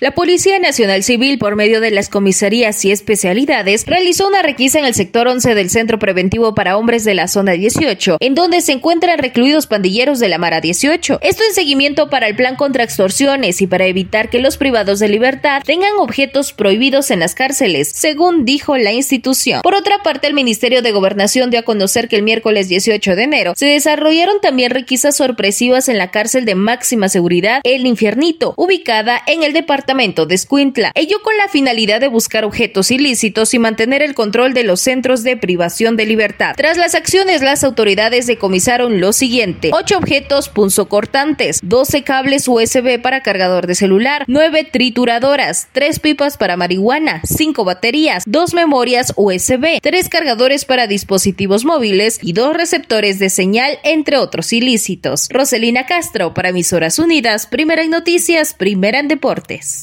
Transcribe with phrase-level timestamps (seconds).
[0.00, 4.84] La Policía Nacional Civil, por medio de las comisarías y especialidades, realizó una requisa en
[4.84, 8.70] el sector 11 del Centro Preventivo para Hombres de la Zona 18, en donde se
[8.70, 11.18] encuentran recluidos pandilleros de la Mara 18.
[11.20, 15.08] Esto en seguimiento para el plan contra extorsiones y para evitar que los privados de
[15.08, 19.62] libertad tengan objetos prohibidos en las cárceles, según dijo la institución.
[19.62, 23.22] Por otra parte, el Ministerio de Gobernación dio a conocer que el miércoles 18 de
[23.24, 29.20] enero se desarrollaron también requisas sorpresivas en la cárcel de máxima seguridad El Infiernito, ubicada
[29.26, 34.02] en el departamento de Escuintla, ello con la finalidad de buscar objetos ilícitos y mantener
[34.02, 36.54] el control de los centros de privación de libertad.
[36.56, 43.22] Tras las acciones, las autoridades decomisaron lo siguiente: 8 objetos punzocortantes, 12 cables USB para
[43.22, 50.08] cargador de celular, 9 trituradoras, 3 pipas para marihuana, 5 baterías, 2 memorias USB, 3
[50.10, 55.28] cargadores para dispositivos móviles y 2 receptores de señal, entre otros ilícitos.
[55.30, 59.77] Roselina Castro, para Emisoras Unidas, primera en noticias, primera en deportes.